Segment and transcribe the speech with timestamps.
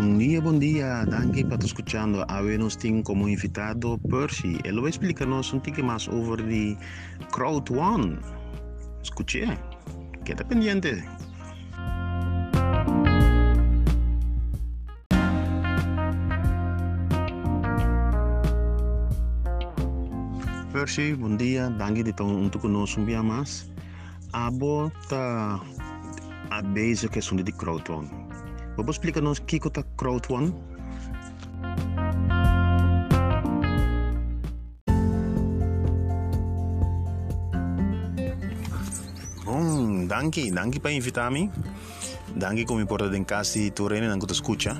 [0.00, 1.04] Bom dia, bom dia.
[1.04, 2.24] Danke por escuchando.
[2.32, 4.56] Hoy nos tem como invitado Percy.
[4.64, 6.74] Ele vai explicar-nos um pouco mais over the
[7.30, 8.16] Crowd One.
[9.02, 9.44] Escute,
[10.24, 11.04] queda pendiente.
[20.72, 21.68] Percy, bom dia.
[21.76, 23.70] Danke de tão untuk conosco um dia mais.
[24.32, 25.60] Abo tá
[26.48, 28.29] a base questão de Crowd One.
[28.76, 30.54] Vamos explicar-nos o que é Crowd One?
[39.44, 41.50] Bom, danke, danke por invitar-me.
[42.34, 44.76] Danke como importa em casa de Turene, não te escuta.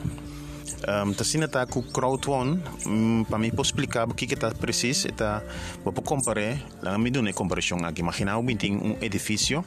[0.80, 4.51] Um, tasina tá com crowd one um, para mim posso explicar o que que tá
[4.51, 5.43] preciso tá
[5.85, 9.63] vou comparar lá me dá uma comparação aqui imagina um tem um edifício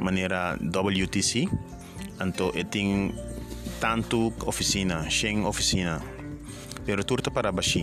[0.00, 1.48] maneira WTC
[2.20, 3.14] então tem
[3.82, 5.98] tanto oficina 100 oficina.
[6.86, 7.82] Pero turta para baixi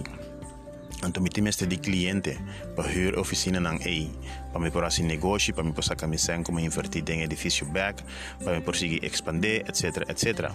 [1.04, 2.38] então me tem de cliente
[2.76, 4.52] para huur oficina nang A.
[4.52, 8.04] Para me por negócio para me passar comissão como invertir em edifício back.
[8.44, 10.52] Para me conseguir expandir etc etc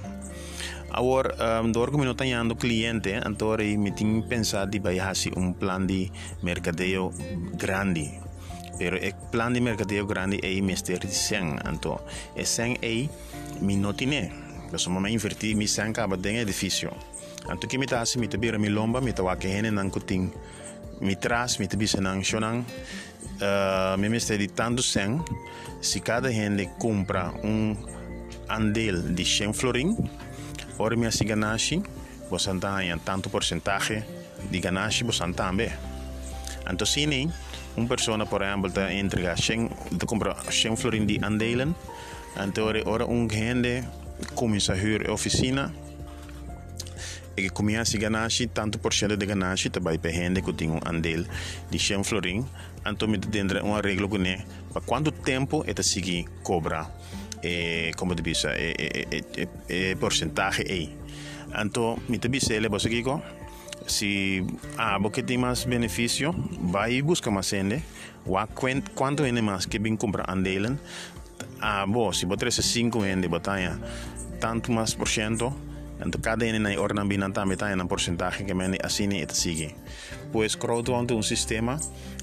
[0.91, 5.53] Agora, um, door como não tenho cliente, então me tenho pensado de vai fazer um
[5.53, 7.11] plano de mercadeo
[7.57, 8.21] grande.
[8.79, 12.01] Pero o plano de mercadeo grande é mister de 100, então
[12.37, 13.09] é 100 é
[13.61, 13.93] me não
[14.79, 15.07] tem.
[15.07, 16.91] Eu inverti me 100 acaba de edifício.
[17.45, 19.91] Então que me tá assim, me te bira me lomba, me tá wake hene nang
[19.91, 20.33] kuting
[21.01, 22.65] me traz, me te bisa nang shonang,
[23.41, 25.23] uh, me mister de tanto 100,
[25.83, 27.77] se cada gente compra um
[28.49, 29.97] andel de 100 florin,
[30.77, 31.83] Ora minha si ganashi,
[32.29, 33.31] você tem tanto
[34.51, 35.71] de ganache você também.
[36.69, 37.07] Então, se
[37.77, 41.75] uma pessoa, por exemplo, está entrega 100, está compra 100 florin de andelen,
[42.37, 43.85] então ora um gente
[44.35, 45.73] começa a huur oficina,
[47.37, 50.79] e começa a ganhar tanto por cento de ganache também para gente que tem um
[50.87, 51.25] andel
[51.71, 52.45] de 100 florin,
[52.87, 56.91] então me dentro um arreglo com ele para quanto tempo ele seguir cobrar
[57.43, 60.97] eh, como te eh, eh, eh, eh, porcentaje aí
[61.61, 63.23] então me te bisa ele você kiko
[63.87, 64.45] si
[64.79, 66.35] ah porque tem mais benefício
[66.73, 67.83] vai buscar mais ende
[68.27, 70.79] wa quanto ende mais que bem comprar andelen
[71.65, 73.79] ah, bo, si botres 5 de batalla,
[74.39, 75.55] tanto más por ciento,
[75.99, 79.35] tanto cada en la orden binanta me en un porcentaje que me así ni eta
[79.35, 79.75] sigue.
[80.31, 81.79] Pues croto ante un sistema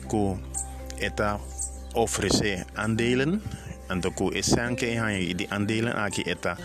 [0.10, 0.38] que
[1.00, 1.40] eta
[1.94, 3.42] ofrece andelen,
[3.90, 6.56] en dat ku que in die aandelen aki eta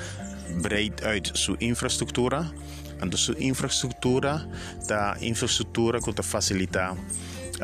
[0.62, 2.52] breed uit su infraestructura,
[3.00, 4.46] en su infraestructura
[4.86, 6.94] da infraestructura ku te facilita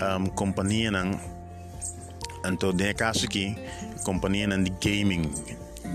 [0.00, 0.32] um,
[2.44, 3.56] Anto, en de kasuki
[4.02, 5.30] companhia de gaming.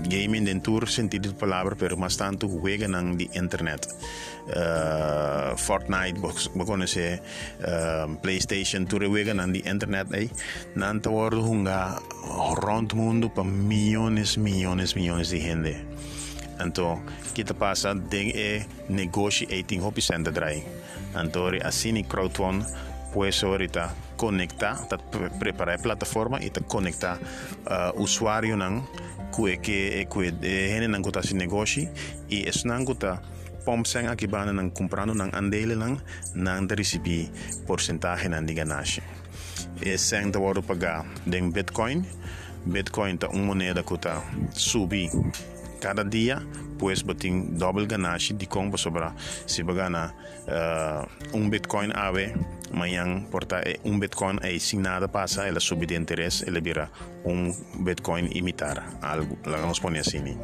[0.08, 2.86] Gaming dentro sentido de palavra, pero mas tanto juega
[3.16, 3.88] di internet.
[4.48, 7.20] Uh, Fortnite, bako se
[7.60, 10.30] uh, PlayStation, tu juega nang di internet ay
[10.76, 12.00] nanta word hunga
[12.62, 15.76] rond mundo para millones, millones, millones de gente.
[16.60, 17.02] Então,
[17.34, 20.32] kita passa de e negócio e tem hobby center
[21.62, 22.64] assim ni crowdfund
[23.12, 25.02] pues ahorita conecta, dat
[25.38, 27.16] preparai plataforma ita conecta
[27.70, 28.82] uh, usuario nan
[29.30, 31.86] kue ke e kue e hene nan kota si negosi
[32.28, 33.18] e es nan kota
[33.64, 36.00] pomsen aki bana nan comprando nan andele nan
[36.34, 37.28] nan de recibi
[37.66, 39.02] porcentaje nan diga nashi.
[39.80, 42.04] E sen da waru paga den bitcoin.
[42.66, 45.08] Bitcoin ta un moneda kota subi.
[45.78, 46.42] cada dia
[46.78, 49.12] pues batin double ganache di combo sobra.
[49.44, 50.14] Si bagana
[50.46, 52.34] uh, eh, un bitcoin ave
[52.70, 56.88] mayang porta e un bitcoin e signada passa e la subi di interesse e vira
[57.24, 58.98] un bitcoin imitar.
[59.00, 60.36] Algo la non spone assini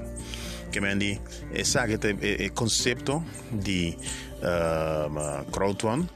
[0.74, 1.16] che mendi
[1.52, 3.96] e sa che te e, e concetto di
[4.40, 6.08] uh, crowdfund.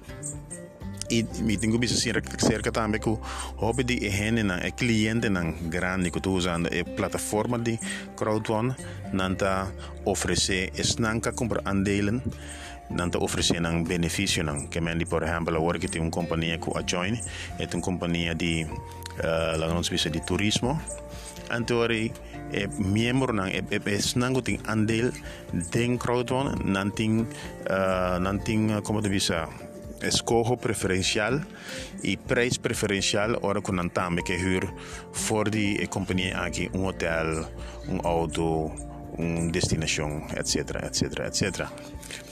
[1.11, 1.23] E
[1.57, 3.09] tengo bisa cerca, também que
[3.57, 7.79] hobby de gente na é cliente na grande que tu usando é plataforma de
[8.15, 8.77] crowdfund
[9.13, 9.73] nanta
[10.05, 12.23] oferecer esnanca comprar andelen
[12.91, 16.71] nanta oferecer um benefício não que mendi por exemplo agora que tem uma companhia que
[16.77, 17.19] a join
[17.59, 18.67] é uma companhia de
[19.19, 20.81] uh, lá não se de turismo.
[21.51, 22.13] Antori
[22.53, 25.11] é membro não é é snango tem andel
[25.73, 26.55] den crowdfund
[26.95, 29.49] tem uh, tem como te bisa
[30.03, 31.47] escogo preferenciaal
[32.03, 34.73] y prijs preferenciaal ora con antame que huur
[35.29, 37.45] voor die compañía aquí un hotel,
[37.89, 38.73] un auto,
[39.17, 41.73] un destinación, etcétera, etcétera, etcétera.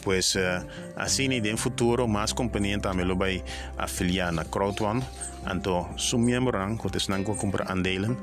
[0.05, 0.65] Pues uh,
[0.97, 5.03] así ni de en futuro más compañía también lo va a afiliar a Crowdwan,
[5.45, 8.17] anto su miembro ran que es nango compra andelen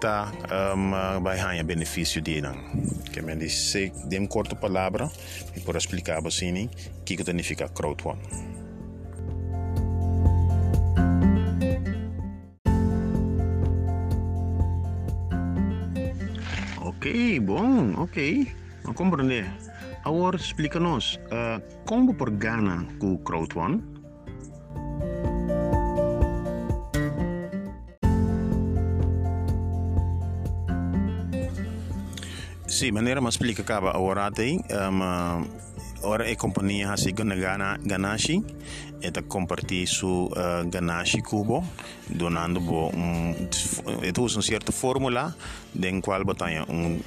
[0.00, 0.32] ta
[0.74, 2.56] um, uh, vai ganha de nan.
[3.12, 5.10] Que me disse de um corto palavra
[5.56, 6.68] e por explicar assim
[7.04, 8.63] que que significa Crowdwan.
[16.84, 18.46] Ok, bom, ok.
[18.82, 19.50] Vamos compreender.
[20.04, 23.82] Agora explica-nos uh, como por gana com o crowdfunding.
[32.68, 35.48] Sim, maneira mas explica acaba agora tem um,
[36.04, 38.42] ora e compagnia ha si gana ganashi
[39.00, 41.64] e da comparti su uh, ganashi cubo
[42.06, 43.48] donando bo un,
[44.14, 45.34] una certa formula
[45.72, 47.00] in qual battaglia un,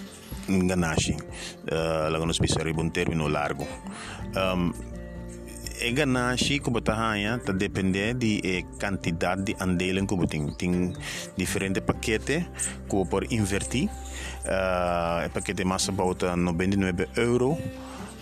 [0.47, 1.13] un ganashi.
[1.13, 3.65] Uh, la conoscerebbe un termine largo.
[4.33, 4.73] Um,
[5.79, 10.95] e ganache ko batahanha tá depender quantità di quantidade de andelen ko tem tem
[11.37, 12.49] diferente può invertire
[13.09, 13.89] por invertir
[14.45, 17.57] uh, eh, paquete massa bauta 99 euro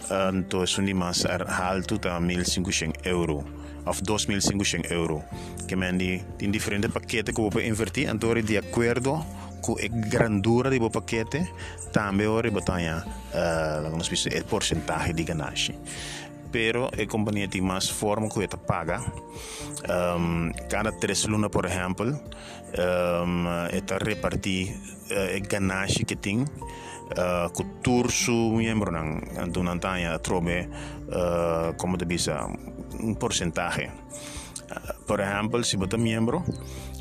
[0.09, 3.43] untuk sundi mas er hal tu 1500 euro
[3.85, 5.23] of 2500 euro.
[5.65, 8.09] Che mendi in differenti pacchetti che può invertire.
[8.09, 11.49] Antore di accordo con la grandura di pacchetti
[11.91, 13.37] tambe ore bataglia uh,
[13.97, 15.79] eh, il percentuale di ganache
[16.51, 19.03] Però la compagnia ti mas forma che te paga
[19.89, 22.21] um, cada tres luna por exemplo um,
[22.77, 24.69] ehm, e te repartir
[25.09, 26.45] uh, eh, ganache que tem
[27.05, 33.13] Eh, uh, kultur su miembronang antunan tanya trobe uh, eh, como de bisa mm, un
[33.13, 36.41] porcentaje uh, eh, por ejemplo si bota miembro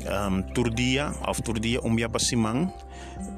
[0.05, 2.69] um, turdia of turdia umbia pasimang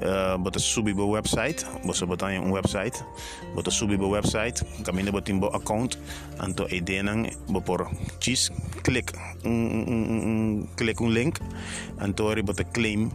[0.04, 3.00] uh, bota subi bo website bosa botanya un website
[3.56, 5.96] bota subi bo website kamina botin bo account
[6.36, 7.88] anto edenang bo por
[8.20, 8.52] chis
[8.84, 9.16] klik
[9.48, 11.40] un klik un link
[11.96, 13.08] anto ri bota claim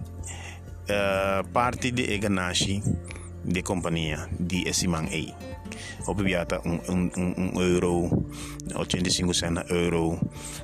[0.90, 2.82] uh, party de eganashi
[3.44, 5.34] de compañía de ese man ahí.
[6.06, 8.10] Op un, un, un, un euro,
[8.76, 10.20] 85 centavos euro,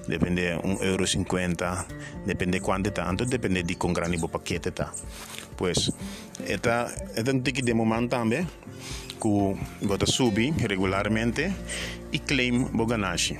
[0.07, 1.87] depende un euro 50,
[2.25, 4.91] depende cuánto está, entonces depende de con gran paquete está.
[5.55, 5.91] Pues,
[6.45, 8.47] está, está un ticket de momento también,
[9.21, 11.53] que gota subi regularmente
[12.11, 13.37] y claim bo boganashi.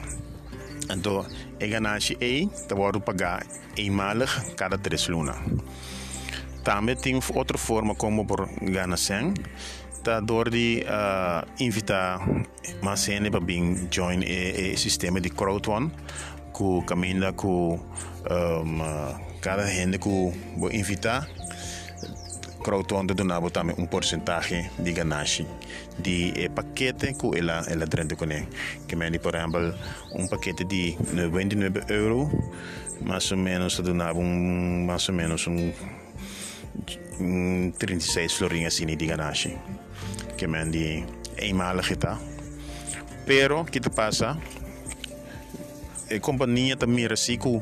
[0.89, 3.45] Entonces, el ganashi ahí te voy a pagar
[3.75, 5.37] eenmalig cada tres lunas.
[6.63, 8.87] Também tem outra forma como por ganhar
[10.03, 12.19] tá door de uh, invitar
[12.81, 15.91] mais gente para vir join o sistema de crowdfund
[16.55, 18.79] que caminha com um,
[19.41, 20.09] cada gente que
[20.57, 21.27] vou invitar
[22.63, 25.47] crowdfund donava também um porcentagem de ganagem
[25.97, 28.27] de eh, paquete que ela ela dentro com
[28.87, 29.73] que me por exemplo
[30.13, 32.29] um paquete de 99 euros
[33.01, 35.71] mais ou menos donava um mais ou menos um
[37.77, 39.57] 36 florinhas assim de ganagem
[40.37, 41.05] que men die
[41.35, 42.17] eenmalig ita.
[43.25, 44.37] Pero kita pasa
[46.09, 47.61] e companhia também reciclo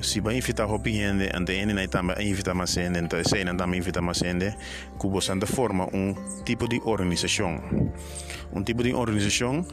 [0.00, 3.56] se vai invitar hopi gente ante ene na tamba invita mais gente então se ene
[3.56, 4.56] também invita gente
[5.00, 6.14] que você forma um
[6.44, 7.60] tipo de organização
[8.52, 9.64] um tipo de organização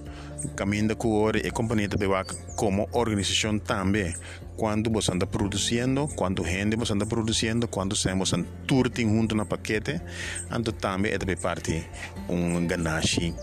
[0.55, 2.07] caminha com hora e companhia de
[2.55, 4.13] como organização também
[4.55, 9.45] quando você anda produzindo, quando gente você anda produzindo, quando estamos em turting junto na
[9.45, 9.99] paquete,
[10.71, 11.83] também é de parte
[12.29, 13.33] um ganache,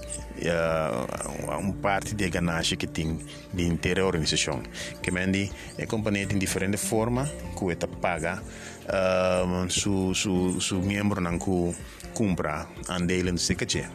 [0.43, 4.67] Eh, uh, parte di ganache che keting die intere organisation.
[5.03, 8.43] quindi è accompagnata in differente forma che eta paga
[8.91, 11.75] um, su su su membro nan ku
[12.15, 13.89] compra aandelen sekache.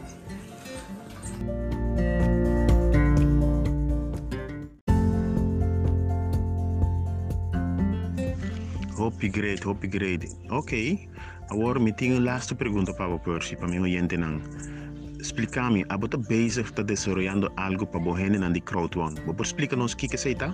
[8.98, 10.28] Hopi great, hopi great.
[10.50, 11.08] Ok,
[11.50, 14.75] agora me tenho a última pergunta para o Percy, per mim, o Yentenang.
[15.26, 19.22] explica-me, a bota base está desarrollando algo para bohene na de crowdfunding.
[19.26, 20.54] Você explica nos que que se está?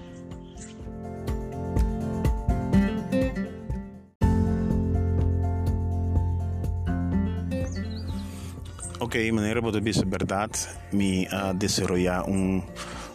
[8.99, 12.63] Ok, maneira bota base verdade, me uh, ah, desarrollar um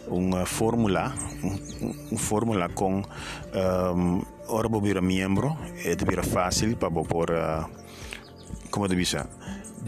[0.07, 1.13] uma ah, fórmula,
[2.11, 7.69] uma fórmula com um, ora vou virar membro, é eh, fácil para pôr, uh, ah,
[8.71, 9.17] como eu disse,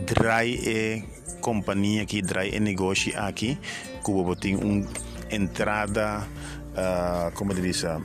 [0.06, 3.58] dry e companhia que drai e negócio aqui
[4.04, 4.86] bo tem um
[5.30, 6.28] entrada
[6.74, 8.02] uh, como de bisa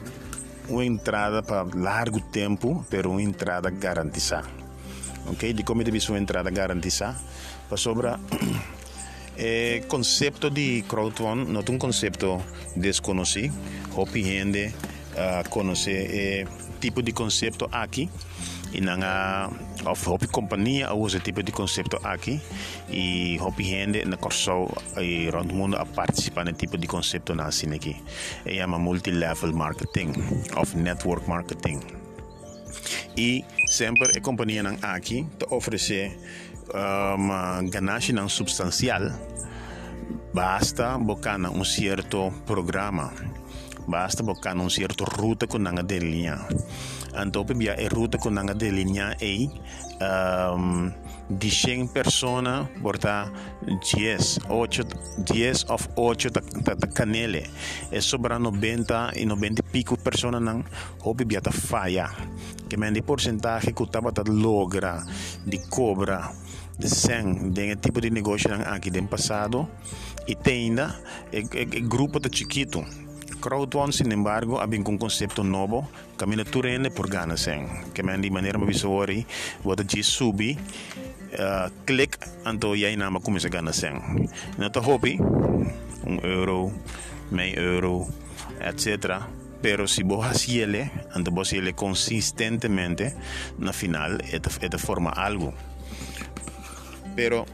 [0.68, 4.48] uma entrada para largo tempo pero uma entrada garantizada.
[5.26, 5.52] Ok?
[5.52, 7.16] De como bisa uma entrada garantizada
[7.68, 8.20] para sobra
[9.36, 12.40] é conceito de crowdfunding não é um conceito
[12.76, 13.52] desconhecido
[13.96, 14.74] hopi gente
[15.14, 16.46] uh, conhecer é,
[16.80, 18.08] tipo de conceito aqui
[18.74, 19.48] in anga
[19.86, 22.40] of hopi kompanija a uze tipe di concepto aki
[22.90, 26.86] i e hopi hende na korso i e rond mundo a participa na tipe di
[26.86, 27.96] concepto na sineki
[28.44, 30.14] e ama multi-level marketing
[30.56, 31.82] of network marketing.
[33.14, 36.10] E sempre e kompanija ng aki te ofrece
[36.74, 39.14] ah, um, ganache ng substancial.
[40.34, 43.12] Basta bocana un cierto programa.
[43.86, 46.46] Basta bocar um certo ruta com nanga delinha
[47.14, 49.48] então bia e ruta com nanga delinha e
[50.02, 50.90] um,
[51.30, 53.30] de 100 persona porta
[53.62, 54.86] 10 8
[55.18, 56.40] 10 of 8 ta,
[56.74, 57.48] ta, canele.
[57.92, 60.64] E sobra 90 e 90 pico persona nang
[61.04, 61.52] hopi bia ta
[62.68, 65.04] que men de porcentaje que tava ta logra
[65.46, 66.32] de cobra
[66.76, 69.68] de 100 de tipo de negócio aqui do passado.
[70.26, 70.98] E tem ainda
[71.32, 73.03] o grupo de chiquito
[73.44, 75.86] Crowdwon, sin embargo, había un concepto nuevo,
[76.16, 77.84] camino turene por ganasen, ¿eh?
[77.92, 79.26] que me manera me visori,
[79.62, 83.96] vota jis subi, uh, ah, click, anto yai nama kumisa ganasen.
[83.96, 84.28] ¿eh?
[84.56, 86.72] Nato hobby, un euro,
[87.30, 88.06] mei euro,
[88.60, 89.28] etcétera
[89.60, 93.14] pero si vos haciele, ante vos haciele consistentemente,
[93.58, 95.54] na final te forma algo.
[97.16, 97.46] Pero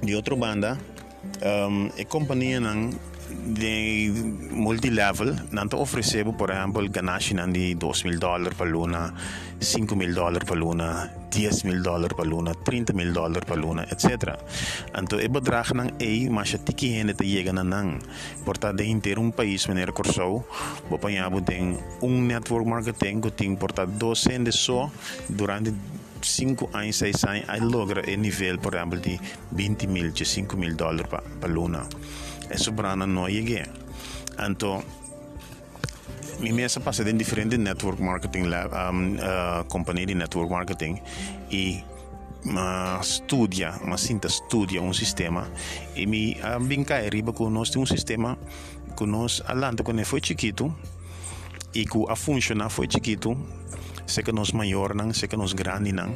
[0.00, 0.78] de otra banda,
[1.44, 2.96] um, e compañía nan
[3.30, 4.10] de
[4.50, 9.12] multilevel nanto oferecebo por exemplo ganache nan di 2 mil dólar per luna
[9.58, 13.86] 5 mil dólar per luna 10 mil dólar per luna 30 mil dólar per luna
[13.90, 14.36] etc
[14.92, 17.98] anto e bedrag nang e mas tiki hene te llega na nang
[18.44, 20.44] porta de inteiro um país maneira corso
[20.88, 24.90] bo panhabo tem um network marketing que tem porta docente só
[25.28, 25.74] durante
[26.22, 29.18] 5 anos, 6 anos, aí logra o nível, por exemplo, de
[29.52, 31.88] 20 mil, de 5 mil dólares para luna
[32.50, 33.66] e sobrana no llegué.
[34.36, 34.82] Anto,
[36.40, 41.00] mi mesa passa de diferente network marketing um, uh, companhia de network marketing
[41.50, 41.84] e
[42.44, 45.46] ma studia, ma sinta studia un sistema
[45.94, 48.38] e mi uh, binca arriba con nós um sistema
[48.96, 50.74] com nós alante quando foi chiquito
[51.74, 53.36] e que a funciona foi chiquito
[54.06, 56.14] se que nós maior não se que nós grande não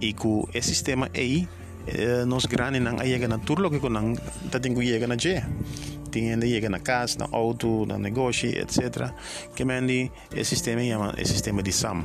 [0.00, 1.48] e que o sistema aí
[1.86, 4.18] Eh, nos grani nang ayega na turlo ko nang
[4.50, 5.38] tatingu yega na je
[6.10, 9.14] tingendi yega na kas na auto na negoshi etc
[9.54, 12.02] kemendi e eh, sistema yama e eh, sistema di sam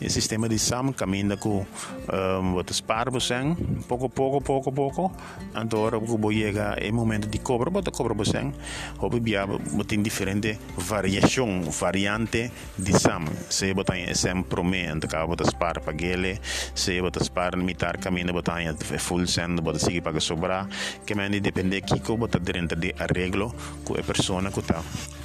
[0.00, 1.66] o sistema de SAM caminha com
[2.12, 5.12] um, wat sparen zijn, pouco pouco pouco pouco,
[5.54, 8.52] agora o que chega é momento de cobra, bota cobra você,
[8.98, 9.46] hobby bia
[9.86, 15.80] tem diferente variação, variante de SAM, se botar em SM prome, então cá bota spar
[15.80, 16.40] para ele,
[16.74, 20.68] se bota spar mitar caminho botar em full send, bota seguir para sobrar,
[21.06, 24.82] que me depende que que bota dentro de arreglo com a pessoa que tá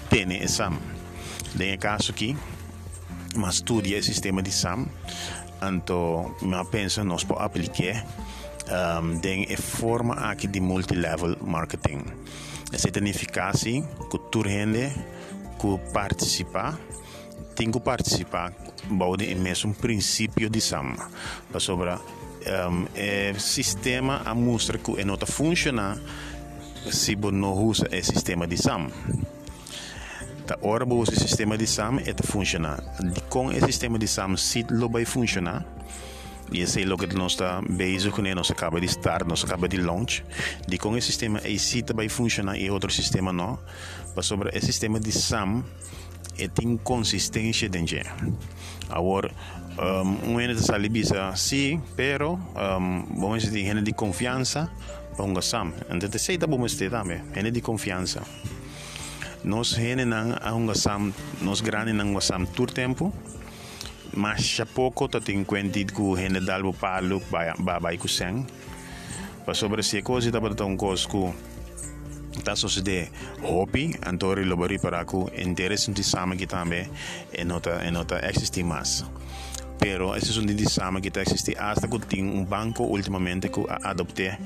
[0.10, 0.78] tem SAM.
[1.58, 2.36] Tem caso aqui
[3.36, 4.88] ma studia il sistema di SAM.
[5.60, 8.06] Anto ma penso nos può applicare
[8.70, 12.02] um, den e forma anche di multilevel marketing.
[12.72, 15.18] Se significa che tu rende
[15.58, 16.78] che partecipa
[17.56, 18.54] tem que participar
[18.88, 20.96] bode em mesmo um princípio de SAM.
[21.50, 26.00] Para sobre um, é sistema a mostra que não funciona
[26.90, 28.90] se não usa o sistema de SAM
[30.50, 32.82] ta ora o sistema de SAM eta funciona.
[33.14, 35.64] De com o sistema de SAM sit lo vai funcionar.
[36.52, 39.68] E esse é o que nós está bezig com nós acaba de estar, nós acaba
[39.68, 40.24] de launch.
[40.68, 43.60] De com o sistema e sit vai funcionar e outro sistema não.
[44.16, 45.64] Mas sobre o sistema de SAM
[46.40, 48.00] é tem consistência dentro.
[48.90, 49.30] Agora,
[49.78, 54.68] um, um de salibisa, sim, pero um, vamos dizer, de confiança,
[55.16, 55.74] ponga SAM.
[55.92, 58.24] Então, sei da bom este também, de confiança
[59.44, 63.14] nós renenan ahungasam nós granenan wasam tur tempo.
[64.10, 67.22] Mas siya pouco ta tinkwentid ku hene dalbo paluk
[67.62, 68.42] babay ku seng
[69.46, 71.30] pa sobre si e ko si tapat tong kos ku
[72.42, 73.06] tasos de
[73.46, 76.90] hobby antori lobari para ku interes ti sama kitambe
[77.38, 79.06] enota enota existi mas.
[79.80, 83.64] Pero esse é um disama que está existindo hasta que tem um banco ultimamente que
[83.84, 84.38] adopte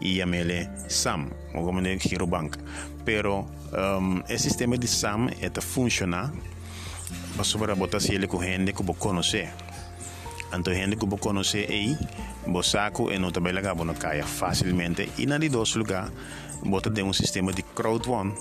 [0.00, 2.56] y llámele SAM o como el Girobank.
[3.04, 6.32] Pero um, el sistema de SAM está funciona
[7.32, 7.86] para sobre la
[8.42, 9.48] gente que conoce.
[10.52, 11.96] Entonces, gente que conoce ahí
[12.46, 15.10] aí, você saco e não também laga não caia facilmente.
[15.18, 16.10] E na de dois lugar,
[16.62, 18.34] você tem um sistema de crowdfunding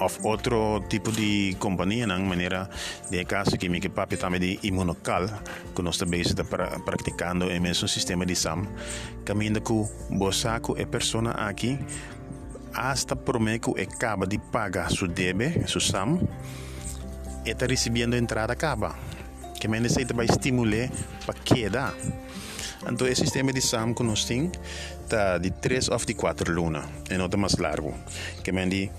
[0.00, 2.68] of outro tipo de companhia na maneira
[3.10, 5.28] de caso que me que papi também de imunocal
[5.74, 8.66] que nós também está pra, praticando o mesmo sistema de SAM
[9.24, 11.78] caminho que bosaco é persona aqui
[12.72, 16.18] hasta prometo e acaba de pagar su debe su SAM
[17.46, 18.96] está recebendo entrada acaba
[19.64, 20.90] que men sei vai estimular
[21.24, 21.94] para queda.
[22.90, 24.52] Então, esse sistema de SAM que nós temos
[25.02, 27.94] está de 3 ou de 4 luna, e não mais largo.
[28.42, 28.90] Que men de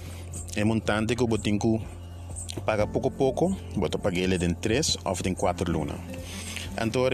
[0.55, 1.81] é montante que eu tenho
[2.65, 5.95] paga pouco a pouco, bota pagar ele de 3 ou de 4 luna.
[6.81, 7.09] Então,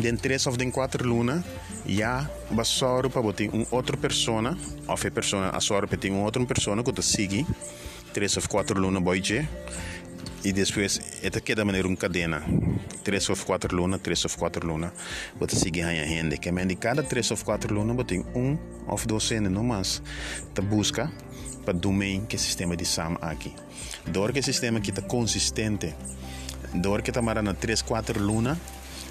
[0.00, 1.44] de 3 ou de 4 luna,
[1.86, 6.44] já basoro para botar uma outra pessoa, ou a pessoa a soro para ter outra
[6.46, 7.46] pessoa que te sigue,
[8.12, 9.48] 3 ou 4 luna boije,
[10.44, 12.42] e depois esta queda maneira uma cadena
[13.06, 14.92] 3 ou 4 luna 3 ou 4 luna.
[15.38, 19.22] Você sigue a gente que de cada 3 ou 4 luna você um ou dois
[19.22, 20.02] cenas não mais.
[20.52, 21.08] Te busca
[21.64, 23.54] para domain que sistema de SAM aqui.
[24.08, 25.94] Dor que sistema que está consistente.
[26.74, 28.58] Dor que está marando 3 4 luna.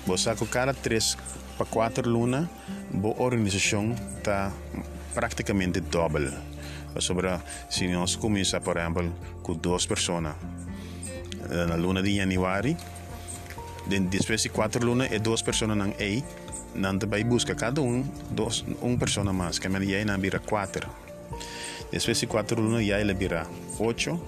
[0.05, 1.17] Você com cada 3
[1.55, 2.49] para 4 luna.
[2.93, 4.51] A organização está
[5.13, 6.33] praticamente doble
[6.99, 7.29] sobre
[7.69, 9.09] se nós começar por exemplo
[9.41, 12.75] com duas pessoas na luna de januari
[13.87, 16.23] Después de cuatro lunes, dos personas han ahí.
[16.73, 19.59] Nanta va busca cada un, dos, una persona más.
[19.59, 20.89] Que me ya vira cuatro.
[21.91, 23.47] Después de cuatro lunes, ya le vira
[23.79, 24.19] ocho.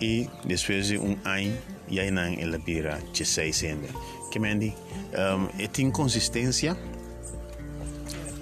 [0.00, 1.54] Y después de un año,
[1.88, 3.64] ya le vira dieciséis.
[4.30, 4.74] Que me di,
[5.16, 6.76] um, esta inconsistencia,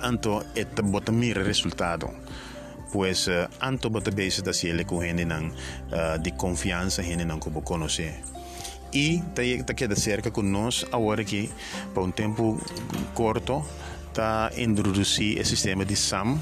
[0.01, 2.11] anto, esta botamir resultado
[2.93, 7.63] pues uh, anto bata basis da siele ku hindi uh, di confianza hindi ng kubo
[7.65, 8.13] conocer.
[8.93, 9.23] E
[9.65, 11.51] tá queda cerca com nós agora que
[11.95, 12.61] por um tempo
[13.15, 13.65] curto
[14.13, 16.39] tá introduzir o sistema de SAM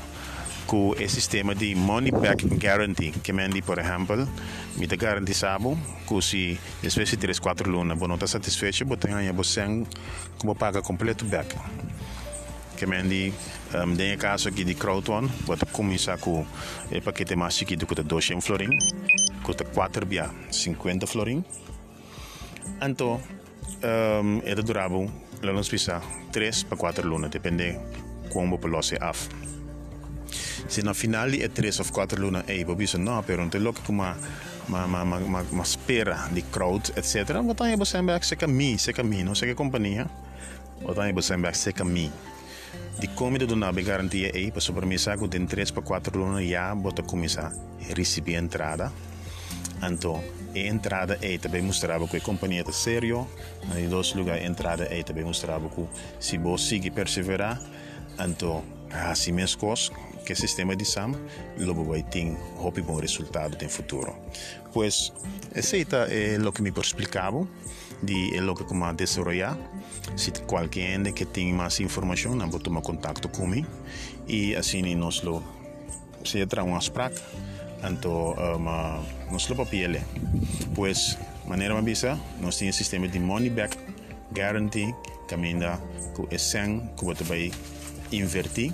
[0.67, 4.29] com o sistema de money back guarantee que mandi por exemplo
[4.77, 5.77] me dá garantizado
[6.07, 9.63] que se de 3 4 lunas você não está satisfeito você ganha você
[10.39, 11.55] como paga completo back.
[12.77, 13.33] Que mendi
[13.75, 18.47] um, tem caso aqui de Crowton pode começar com o paquete mais chiquito custa 200
[18.47, 18.71] florin
[19.43, 21.45] custa 4 bia 50 florin
[22.81, 23.21] então
[23.83, 25.11] um, é durável
[25.43, 26.03] lá nos pisa
[26.33, 27.79] 3 para 4 lunas depende
[28.31, 29.29] como o se af.
[30.69, 33.81] Se na final é 3 ou 4 lunas ei dizer não pero não tem louco
[33.83, 34.17] como uma
[34.69, 38.93] uma, uma, uma, uma espera de crowd etc mas também você vai ser caminho ser
[38.93, 40.07] caminho não sei que companhia
[40.83, 42.13] mas também você vai ser caminho
[43.01, 46.73] de comida do nabe garantia aí para sobremesa com tem 3 para 4 anos já
[46.75, 48.93] bota começar a receber entrada
[49.83, 50.23] então
[50.55, 53.27] a entrada aí também mostrava que a companhia é sério
[53.77, 55.87] em dois lugares a entrada aí também mostrava que
[56.19, 57.61] se você seguir perseverar
[58.19, 59.75] então assim mesmo
[60.25, 61.13] que o sistema de SAM
[61.59, 64.15] logo vai ter um bom resultado no futuro.
[64.73, 65.13] Pois
[65.55, 67.47] esse é o que me explicava
[68.03, 69.57] de é que como desenvolver
[70.17, 73.69] se qualquer que tem mais informação não pode tomar contato comigo
[74.27, 75.43] e assim nós lo
[76.25, 77.25] se entra umas práticas
[77.85, 80.01] então um, nós lo papel
[80.75, 81.17] pois
[81.47, 83.77] maneira uma bisa nós temos sistema de money back
[84.33, 84.95] guarantee
[85.29, 85.81] caminha
[86.15, 86.59] com esse
[86.97, 87.51] que você vai
[88.13, 88.73] invertir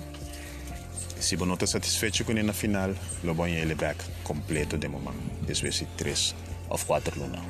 [1.19, 2.93] se você não está satisfeito com ele na final,
[3.23, 5.17] lo põe ele back completo de momento.
[5.41, 6.35] Depois de três
[6.69, 7.41] ou quatro lunas.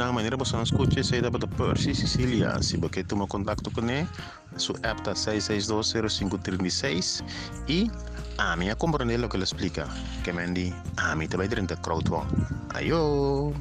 [0.00, 2.62] De una manera você não escuta isso aí da Percy Sicília.
[2.62, 4.08] Se você toma contato com ele,
[4.56, 7.22] sua app está 6620536
[7.68, 7.90] e
[8.38, 9.86] a minha compreender o que ele explica.
[10.24, 12.46] Que diz, a mim também dentro da crowdfunding.
[12.72, 13.52] Ayo!